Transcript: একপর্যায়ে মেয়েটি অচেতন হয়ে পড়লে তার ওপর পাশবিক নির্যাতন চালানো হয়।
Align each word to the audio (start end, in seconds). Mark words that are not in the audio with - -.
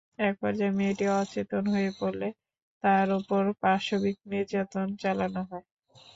একপর্যায়ে 0.21 0.77
মেয়েটি 0.77 1.05
অচেতন 1.15 1.63
হয়ে 1.73 1.89
পড়লে 1.99 2.27
তার 2.83 3.07
ওপর 3.19 3.41
পাশবিক 3.61 4.17
নির্যাতন 4.31 4.87
চালানো 5.01 5.41
হয়। 5.49 5.65